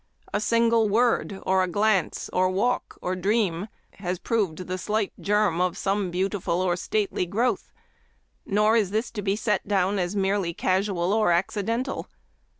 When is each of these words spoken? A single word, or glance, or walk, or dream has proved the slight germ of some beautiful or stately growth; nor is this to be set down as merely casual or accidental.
A 0.33 0.41
single 0.41 0.89
word, 0.89 1.39
or 1.43 1.67
glance, 1.67 2.27
or 2.33 2.49
walk, 2.49 2.97
or 3.03 3.15
dream 3.15 3.67
has 3.99 4.17
proved 4.17 4.65
the 4.65 4.79
slight 4.79 5.13
germ 5.21 5.61
of 5.61 5.77
some 5.77 6.09
beautiful 6.09 6.59
or 6.59 6.75
stately 6.75 7.27
growth; 7.27 7.71
nor 8.43 8.75
is 8.75 8.89
this 8.89 9.11
to 9.11 9.21
be 9.21 9.35
set 9.35 9.67
down 9.67 9.99
as 9.99 10.15
merely 10.15 10.55
casual 10.55 11.13
or 11.13 11.31
accidental. 11.31 12.07